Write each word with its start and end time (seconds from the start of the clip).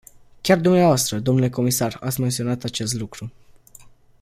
Chiar 0.43 0.57
dvs., 0.61 1.13
dle 1.15 1.49
comisar, 1.49 1.97
ați 2.01 2.19
menționat 2.21 2.63
acest 2.63 2.93
lucru. 2.93 3.31